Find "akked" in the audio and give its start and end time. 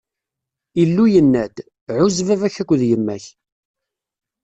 2.61-2.81